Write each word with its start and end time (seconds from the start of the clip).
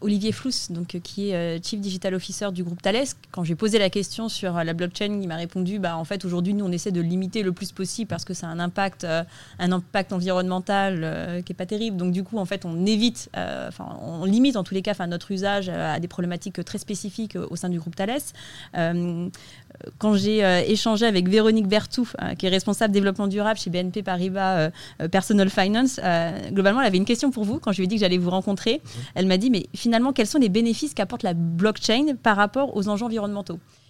Olivier 0.00 0.32
Flouss, 0.32 0.70
donc, 0.70 0.98
qui 1.02 1.30
est 1.30 1.64
Chief 1.64 1.80
Digital 1.80 2.14
Officer 2.14 2.50
du 2.52 2.62
groupe 2.62 2.82
Thales. 2.82 3.06
Quand 3.34 3.44
j'ai 3.44 3.56
posé 3.56 3.78
la 3.78 3.90
question 3.90 4.28
sur 4.28 4.52
la 4.52 4.72
blockchain, 4.74 5.18
il 5.20 5.26
m'a 5.26 5.36
répondu 5.36 5.80
bah, 5.80 5.96
en 5.96 6.04
fait, 6.04 6.24
aujourd'hui, 6.24 6.54
nous, 6.54 6.64
on 6.64 6.70
essaie 6.70 6.92
de 6.92 7.00
limiter 7.00 7.42
le 7.42 7.52
plus 7.52 7.72
possible 7.72 8.08
parce 8.08 8.24
que 8.24 8.32
ça 8.32 8.46
a 8.46 8.50
un 8.50 8.60
impact, 8.60 9.04
un 9.04 9.72
impact 9.72 10.12
environnemental 10.12 11.42
qui 11.44 11.52
n'est 11.52 11.56
pas 11.56 11.66
terrible. 11.66 11.96
Donc, 11.96 12.12
du 12.12 12.22
coup, 12.22 12.38
en 12.38 12.44
fait, 12.44 12.64
on 12.64 12.86
évite, 12.86 13.28
enfin, 13.34 13.98
on 14.02 14.24
limite 14.24 14.56
en 14.56 14.62
tous 14.62 14.74
les 14.74 14.82
cas 14.82 14.94
notre 15.06 15.32
usage 15.32 15.68
à 15.68 15.98
des 15.98 16.08
problématiques 16.08 16.64
très 16.64 16.78
spécifiques 16.78 17.36
au 17.50 17.56
sein 17.56 17.68
du 17.68 17.80
groupe 17.80 17.96
Thales 17.96 18.20
quand 19.98 20.14
j'ai 20.14 20.44
euh, 20.44 20.60
échangé 20.66 21.06
avec 21.06 21.28
Véronique 21.28 21.66
Bertou, 21.66 22.08
euh, 22.22 22.34
qui 22.34 22.46
est 22.46 22.48
responsable 22.48 22.92
développement 22.92 23.26
durable 23.26 23.58
chez 23.58 23.70
BNP 23.70 24.02
Paribas 24.02 24.70
euh, 25.00 25.08
Personal 25.10 25.50
Finance, 25.50 26.00
globalement, 26.52 26.80
elle 26.80 26.86
avait 26.86 26.96
une 26.96 27.04
question 27.04 27.30
pour 27.30 27.44
vous 27.44 27.58
quand 27.58 27.72
je 27.72 27.78
lui 27.78 27.84
ai 27.84 27.86
dit 27.86 27.96
que 27.96 28.00
j'allais 28.00 28.18
vous 28.18 28.30
rencontrer. 28.30 28.74
Mhm. 28.84 29.02
Elle 29.14 29.26
m'a 29.26 29.36
dit, 29.36 29.50
mais 29.50 29.66
finalement, 29.74 30.12
quels 30.12 30.26
sont 30.26 30.38
les 30.38 30.48
bénéfices 30.48 30.94
qu'apporte 30.94 31.22
la 31.22 31.34
blockchain 31.34 32.16
par 32.22 32.36
rapport 32.36 32.76
aux 32.76 32.88
enjeux 32.88 33.04
environnementaux? 33.04 33.23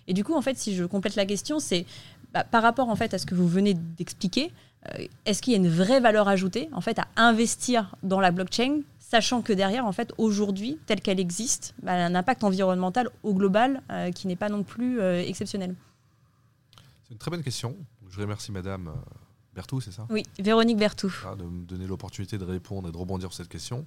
Et 0.07 0.15
du 0.15 0.25
coup, 0.25 0.35
en 0.35 0.43
fait, 0.43 0.57
si 0.57 0.75
je 0.75 0.85
complète 0.85 1.17
la 1.17 1.27
question, 1.27 1.59
c'est 1.59 1.87
bah, 2.33 2.45
par 2.45 2.63
rapport 2.63 2.89
en 2.89 2.97
fait 2.97 3.15
à 3.15 3.19
ce 3.19 3.27
que 3.27 3.35
vous 3.35 3.49
venez 3.49 3.75
d'expliquer, 3.75 4.53
est-ce 5.25 5.41
qu'il 5.41 5.55
y 5.55 5.57
a 5.57 5.59
une 5.59 5.69
vraie 5.69 6.01
valeur 6.01 6.29
ajoutée 6.29 6.69
en 6.73 6.83
fait 6.83 6.99
à 6.99 7.07
investir 7.17 7.97
dans 8.03 8.21
la 8.21 8.31
blockchain 8.31 8.83
sachant 9.15 9.43
que 9.43 9.53
derrière, 9.53 9.87
en 9.87 9.93
fait, 9.93 10.13
aujourd'hui, 10.19 10.79
telle 10.87 11.01
qu'elle 11.01 11.21
existe, 11.21 11.75
bah, 11.83 11.93
elle 11.93 12.01
a 12.01 12.07
un 12.07 12.15
impact 12.17 12.43
environnemental 12.43 13.11
au 13.23 13.33
global 13.33 13.81
euh, 13.91 14.11
qui 14.11 14.27
n'est 14.27 14.35
pas 14.35 14.49
non 14.49 14.65
plus 14.65 15.01
euh, 15.01 15.23
exceptionnel? 15.23 15.77
C'est 17.05 17.13
une 17.13 17.19
très 17.19 17.31
bonne 17.31 17.43
question. 17.43 17.77
Je 18.11 18.21
remercie 18.21 18.51
Madame 18.51 18.89
euh, 18.89 18.93
Bertou, 19.55 19.81
c'est 19.81 19.93
ça? 19.93 20.07
Oui, 20.11 20.25
Véronique 20.41 20.79
Bertou. 20.79 21.15
Ah, 21.27 21.37
de 21.37 21.45
me 21.45 21.65
donner 21.65 21.87
l'opportunité 21.87 22.39
de 22.39 22.45
répondre 22.45 22.89
et 22.89 22.93
de 22.93 22.97
rebondir 22.97 23.29
sur 23.33 23.37
cette 23.37 23.53
question. 23.53 23.87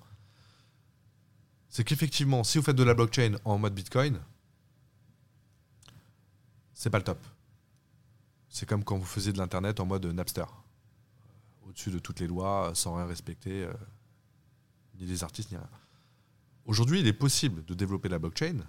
C'est 1.68 1.84
qu'effectivement, 1.84 2.46
si 2.46 2.58
vous 2.58 2.64
faites 2.64 2.78
de 2.78 2.84
la 2.84 2.94
blockchain 2.94 3.36
en 3.44 3.58
mode 3.58 3.74
Bitcoin, 3.74 4.20
c'est 6.78 6.92
pas 6.92 7.00
le 7.00 7.04
top. 7.04 7.26
C'est 8.50 8.68
comme 8.68 8.84
quand 8.84 8.98
vous 8.98 9.06
faisiez 9.06 9.34
de 9.34 9.40
l'Internet 9.40 9.80
en 9.80 9.88
mode 9.88 10.06
Napster. 10.06 10.46
Au-dessus 11.64 11.90
de 11.90 11.98
toutes 11.98 12.20
les 12.20 12.28
lois, 12.28 12.72
sans 12.76 12.96
rien 12.96 13.08
respecter 13.08 13.68
ni 15.00 15.08
des 15.08 15.24
artistes, 15.24 15.52
ni 15.52 15.58
rien. 15.58 15.70
Aujourd'hui, 16.66 17.00
il 17.00 17.08
est 17.08 17.14
possible 17.14 17.66
de 17.66 17.74
développer 17.74 18.10
la 18.10 18.20
blockchain 18.20 18.60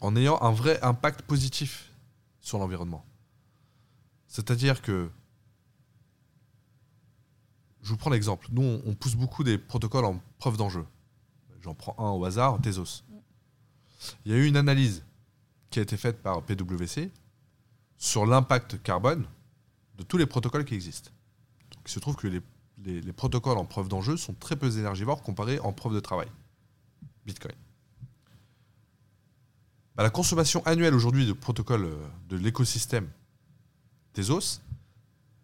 en 0.00 0.16
ayant 0.16 0.40
un 0.40 0.50
vrai 0.50 0.82
impact 0.82 1.22
positif 1.22 1.92
sur 2.40 2.58
l'environnement. 2.58 3.04
C'est-à-dire 4.26 4.80
que, 4.80 5.10
je 7.82 7.90
vous 7.90 7.98
prends 7.98 8.10
l'exemple, 8.10 8.48
nous 8.50 8.80
on 8.86 8.94
pousse 8.94 9.14
beaucoup 9.14 9.44
des 9.44 9.58
protocoles 9.58 10.06
en 10.06 10.22
preuve 10.38 10.56
d'enjeu. 10.56 10.86
J'en 11.60 11.74
prends 11.74 11.94
un 11.98 12.12
au 12.12 12.24
hasard, 12.24 12.60
Tezos. 12.62 13.04
Il 14.24 14.32
y 14.32 14.34
a 14.34 14.38
eu 14.38 14.46
une 14.46 14.56
analyse 14.56 15.04
qui 15.72 15.80
a 15.80 15.82
été 15.82 15.96
faite 15.96 16.22
par 16.22 16.42
PwC 16.42 17.10
sur 17.98 18.26
l'impact 18.26 18.80
carbone 18.82 19.26
de 19.96 20.04
tous 20.04 20.16
les 20.16 20.26
protocoles 20.26 20.64
qui 20.64 20.74
existent. 20.74 21.10
il 21.84 21.90
se 21.90 21.98
trouve 21.98 22.16
que 22.16 22.28
les 22.28 22.40
les, 22.84 23.12
protocoles 23.12 23.58
en 23.58 23.64
preuve 23.64 23.88
d'enjeu 23.88 24.16
sont 24.16 24.34
très 24.34 24.56
peu 24.56 24.78
énergivores 24.78 25.22
comparés 25.22 25.58
en 25.60 25.72
preuve 25.72 25.94
de 25.94 26.00
travail. 26.00 26.28
Bitcoin. 27.26 27.54
Bah, 29.96 30.02
la 30.02 30.10
consommation 30.10 30.64
annuelle 30.66 30.94
aujourd'hui 30.94 31.26
de 31.26 31.32
protocoles 31.32 31.84
euh, 31.84 32.08
de 32.28 32.36
l'écosystème 32.36 33.08
Tezos 34.14 34.60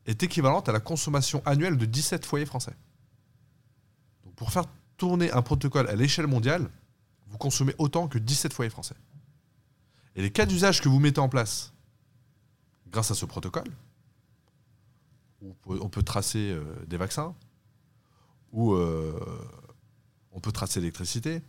est 0.07 0.23
équivalente 0.23 0.69
à 0.69 0.73
la 0.73 0.81
consommation 0.81 1.43
annuelle 1.45 1.77
de 1.77 1.85
17 1.85 2.25
foyers 2.25 2.47
français. 2.47 2.75
Donc 4.25 4.35
pour 4.35 4.51
faire 4.51 4.65
tourner 4.97 5.31
un 5.33 5.43
protocole 5.43 5.89
à 5.89 5.95
l'échelle 5.95 6.27
mondiale, 6.27 6.69
vous 7.29 7.39
consommez 7.39 7.75
autant 7.79 8.09
que 8.09 8.19
17 8.19 8.53
foyers 8.53 8.71
français. 8.71 8.97
Et 10.19 10.21
les 10.21 10.33
cas 10.33 10.47
d'usage 10.47 10.81
que 10.81 10.89
vous 10.89 10.99
mettez 10.99 11.21
en 11.21 11.29
place 11.29 11.73
grâce 12.89 13.13
à 13.13 13.15
ce 13.15 13.25
protocole, 13.25 13.71
on 15.41 15.89
peut 15.89 16.03
tracer 16.03 16.51
euh, 16.51 16.65
des 16.89 16.97
vaccins, 16.97 17.37
où 18.51 18.73
euh, 18.73 19.17
on 20.33 20.41
peut 20.41 20.51
tracer 20.51 20.81
l'électricité, 20.81 21.41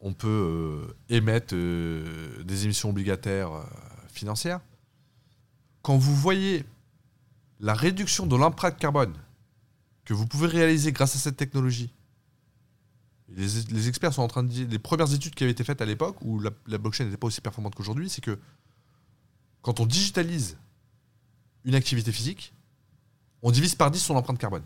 on 0.00 0.14
peut 0.14 0.88
euh, 0.88 0.96
émettre 1.08 1.54
des 1.54 2.64
émissions 2.64 2.90
obligataires 2.90 3.52
financières. 4.08 4.60
Quand 5.82 5.96
vous 5.96 6.16
voyez 6.16 6.64
la 7.60 7.74
réduction 7.74 8.26
de 8.26 8.34
l'empreinte 8.34 8.78
carbone 8.78 9.14
que 10.04 10.12
vous 10.12 10.26
pouvez 10.26 10.48
réaliser 10.48 10.90
grâce 10.90 11.14
à 11.14 11.20
cette 11.20 11.36
technologie, 11.36 11.94
les, 13.28 13.88
experts 13.88 14.14
sont 14.14 14.22
en 14.22 14.28
train 14.28 14.42
de 14.42 14.48
dire, 14.48 14.68
les 14.68 14.78
premières 14.78 15.12
études 15.12 15.34
qui 15.34 15.42
avaient 15.42 15.52
été 15.52 15.64
faites 15.64 15.82
à 15.82 15.86
l'époque, 15.86 16.16
où 16.22 16.40
la, 16.40 16.78
blockchain 16.78 17.04
n'était 17.04 17.16
pas 17.16 17.26
aussi 17.26 17.40
performante 17.40 17.74
qu'aujourd'hui, 17.74 18.08
c'est 18.08 18.20
que 18.20 18.38
quand 19.62 19.80
on 19.80 19.86
digitalise 19.86 20.56
une 21.64 21.74
activité 21.74 22.12
physique, 22.12 22.54
on 23.42 23.50
divise 23.50 23.74
par 23.74 23.90
10 23.90 23.98
son 23.98 24.14
empreinte 24.14 24.38
carbone. 24.38 24.62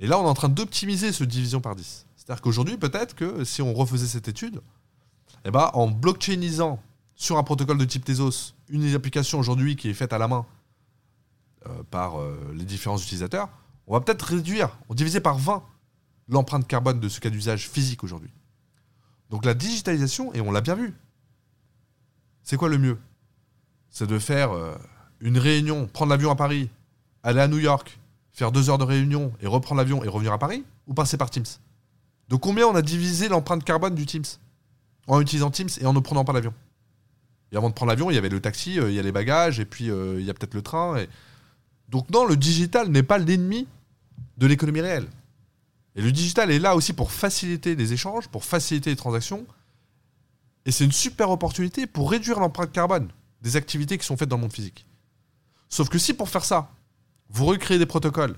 Et 0.00 0.06
là, 0.06 0.18
on 0.18 0.24
est 0.24 0.28
en 0.28 0.34
train 0.34 0.48
d'optimiser 0.48 1.12
ce 1.12 1.24
division 1.24 1.60
par 1.60 1.76
10. 1.76 2.06
C'est-à-dire 2.16 2.42
qu'aujourd'hui, 2.42 2.76
peut-être 2.76 3.14
que 3.14 3.44
si 3.44 3.62
on 3.62 3.72
refaisait 3.72 4.06
cette 4.06 4.28
étude, 4.28 4.60
eh 5.44 5.50
ben, 5.50 5.70
en 5.74 5.88
blockchainisant 5.88 6.82
sur 7.14 7.38
un 7.38 7.42
protocole 7.42 7.78
de 7.78 7.84
type 7.84 8.04
Tezos 8.04 8.54
une 8.68 8.94
application 8.94 9.38
aujourd'hui 9.38 9.76
qui 9.76 9.88
est 9.88 9.94
faite 9.94 10.12
à 10.12 10.18
la 10.18 10.28
main 10.28 10.46
euh, 11.66 11.82
par 11.90 12.20
euh, 12.20 12.36
les 12.54 12.64
différents 12.64 12.98
utilisateurs, 12.98 13.48
on 13.88 13.94
va 13.94 14.00
peut-être 14.00 14.22
réduire, 14.22 14.78
on 14.88 14.94
diviser 14.94 15.20
par 15.20 15.38
20 15.38 15.62
l'empreinte 16.28 16.68
carbone 16.68 17.00
de 17.00 17.08
ce 17.08 17.20
cas 17.20 17.30
d'usage 17.30 17.68
physique 17.68 18.04
aujourd'hui. 18.04 18.30
Donc 19.30 19.44
la 19.44 19.54
digitalisation, 19.54 20.32
et 20.34 20.40
on 20.40 20.52
l'a 20.52 20.60
bien 20.60 20.74
vu, 20.74 20.94
c'est 22.42 22.56
quoi 22.56 22.68
le 22.68 22.78
mieux? 22.78 22.98
C'est 23.90 24.06
de 24.06 24.18
faire 24.18 24.52
euh, 24.52 24.74
une 25.20 25.38
réunion, 25.38 25.86
prendre 25.86 26.10
l'avion 26.10 26.30
à 26.30 26.36
Paris, 26.36 26.68
aller 27.22 27.40
à 27.40 27.48
New 27.48 27.58
York, 27.58 27.98
faire 28.30 28.52
deux 28.52 28.68
heures 28.68 28.78
de 28.78 28.84
réunion 28.84 29.32
et 29.40 29.46
reprendre 29.46 29.78
l'avion 29.78 30.04
et 30.04 30.08
revenir 30.08 30.32
à 30.32 30.38
Paris, 30.38 30.64
ou 30.86 30.94
passer 30.94 31.16
par 31.16 31.30
Teams? 31.30 31.46
De 32.28 32.36
combien 32.36 32.66
on 32.66 32.74
a 32.74 32.82
divisé 32.82 33.28
l'empreinte 33.28 33.64
carbone 33.64 33.94
du 33.94 34.04
Teams? 34.04 34.24
En 35.06 35.20
utilisant 35.22 35.50
Teams 35.50 35.70
et 35.80 35.86
en 35.86 35.94
ne 35.94 36.00
prenant 36.00 36.24
pas 36.24 36.34
l'avion. 36.34 36.52
Et 37.52 37.56
avant 37.56 37.70
de 37.70 37.74
prendre 37.74 37.90
l'avion, 37.90 38.10
il 38.10 38.14
y 38.14 38.18
avait 38.18 38.28
le 38.28 38.40
taxi, 38.40 38.78
euh, 38.78 38.90
il 38.90 38.96
y 38.96 38.98
a 38.98 39.02
les 39.02 39.12
bagages, 39.12 39.58
et 39.58 39.64
puis 39.64 39.90
euh, 39.90 40.20
il 40.20 40.26
y 40.26 40.30
a 40.30 40.34
peut-être 40.34 40.52
le 40.52 40.60
train. 40.60 41.02
Donc 41.88 42.10
non, 42.10 42.26
le 42.26 42.36
digital 42.36 42.88
n'est 42.88 43.02
pas 43.02 43.16
l'ennemi 43.16 43.66
de 44.38 44.46
l'économie 44.46 44.80
réelle. 44.80 45.08
Et 45.94 46.02
le 46.02 46.12
digital 46.12 46.50
est 46.50 46.58
là 46.58 46.76
aussi 46.76 46.92
pour 46.92 47.10
faciliter 47.10 47.74
les 47.74 47.92
échanges, 47.92 48.28
pour 48.28 48.44
faciliter 48.44 48.90
les 48.90 48.96
transactions. 48.96 49.46
Et 50.64 50.72
c'est 50.72 50.84
une 50.84 50.92
super 50.92 51.30
opportunité 51.30 51.86
pour 51.86 52.10
réduire 52.10 52.38
l'empreinte 52.38 52.72
carbone 52.72 53.08
des 53.42 53.56
activités 53.56 53.98
qui 53.98 54.06
sont 54.06 54.16
faites 54.16 54.28
dans 54.28 54.36
le 54.36 54.42
monde 54.42 54.52
physique. 54.52 54.86
Sauf 55.68 55.88
que 55.88 55.98
si 55.98 56.14
pour 56.14 56.28
faire 56.28 56.44
ça, 56.44 56.70
vous 57.30 57.46
recréez 57.46 57.78
des 57.78 57.86
protocoles 57.86 58.36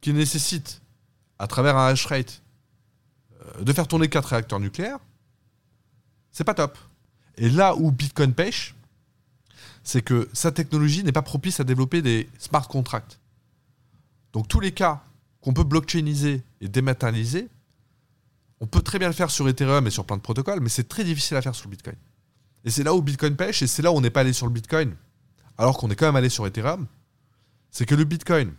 qui 0.00 0.12
nécessitent, 0.12 0.82
à 1.38 1.46
travers 1.46 1.76
un 1.76 1.88
hash 1.88 2.06
rate, 2.06 2.42
euh, 3.32 3.62
de 3.62 3.72
faire 3.72 3.86
tourner 3.86 4.08
quatre 4.08 4.30
réacteurs 4.30 4.60
nucléaires, 4.60 4.98
c'est 6.30 6.44
pas 6.44 6.54
top. 6.54 6.78
Et 7.36 7.50
là 7.50 7.74
où 7.76 7.90
Bitcoin 7.90 8.32
pêche, 8.34 8.74
c'est 9.82 10.02
que 10.02 10.28
sa 10.32 10.52
technologie 10.52 11.04
n'est 11.04 11.12
pas 11.12 11.22
propice 11.22 11.60
à 11.60 11.64
développer 11.64 12.02
des 12.02 12.28
smart 12.38 12.66
contracts. 12.66 13.18
Donc 14.32 14.48
tous 14.48 14.60
les 14.60 14.72
cas 14.72 15.02
qu'on 15.44 15.52
peut 15.52 15.64
blockchainiser 15.64 16.42
et 16.62 16.68
dématérialiser, 16.68 17.50
on 18.60 18.66
peut 18.66 18.80
très 18.80 18.98
bien 18.98 19.08
le 19.08 19.14
faire 19.14 19.30
sur 19.30 19.46
Ethereum 19.46 19.86
et 19.86 19.90
sur 19.90 20.06
plein 20.06 20.16
de 20.16 20.22
protocoles, 20.22 20.60
mais 20.60 20.70
c'est 20.70 20.88
très 20.88 21.04
difficile 21.04 21.36
à 21.36 21.42
faire 21.42 21.54
sur 21.54 21.66
le 21.66 21.72
Bitcoin. 21.72 21.96
Et 22.64 22.70
c'est 22.70 22.82
là 22.82 22.94
où 22.94 23.02
Bitcoin 23.02 23.36
pêche, 23.36 23.60
et 23.60 23.66
c'est 23.66 23.82
là 23.82 23.92
où 23.92 23.94
on 23.94 24.00
n'est 24.00 24.08
pas 24.08 24.20
allé 24.20 24.32
sur 24.32 24.46
le 24.46 24.52
Bitcoin, 24.52 24.96
alors 25.58 25.76
qu'on 25.76 25.90
est 25.90 25.96
quand 25.96 26.06
même 26.06 26.16
allé 26.16 26.30
sur 26.30 26.46
Ethereum. 26.46 26.86
C'est 27.70 27.84
que 27.84 27.94
le 27.94 28.04
Bitcoin 28.04 28.54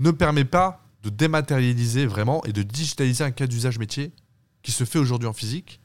ne 0.00 0.10
permet 0.10 0.44
pas 0.44 0.84
de 1.04 1.10
dématérialiser 1.10 2.06
vraiment 2.06 2.44
et 2.44 2.52
de 2.52 2.64
digitaliser 2.64 3.22
un 3.22 3.30
cas 3.30 3.46
d'usage 3.46 3.78
métier 3.78 4.10
qui 4.62 4.72
se 4.72 4.82
fait 4.82 4.98
aujourd'hui 4.98 5.28
en 5.28 5.32
physique, 5.32 5.80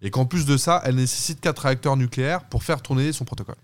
et 0.00 0.12
qu'en 0.12 0.26
plus 0.26 0.46
de 0.46 0.56
ça, 0.56 0.80
elle 0.84 0.94
nécessite 0.94 1.40
quatre 1.40 1.64
réacteurs 1.64 1.96
nucléaires 1.96 2.48
pour 2.48 2.62
faire 2.62 2.82
tourner 2.82 3.12
son 3.12 3.24
protocole. 3.24 3.56